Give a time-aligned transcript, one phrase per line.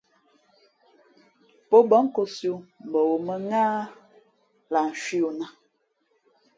[1.69, 2.57] Pō bα̌ nkōsī o
[2.87, 3.79] mbα wo mᾱŋáh
[4.71, 5.53] lah cwī yo nāt.